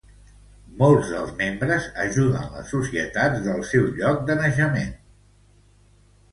Molts 0.79 1.11
dels 1.15 1.33
membres 1.41 1.89
ajudar 2.07 2.41
les 2.55 2.73
societats 2.77 3.45
del 3.47 3.63
seu 3.75 3.87
lloc 4.01 4.27
de 4.33 4.41
naixement. 4.43 4.93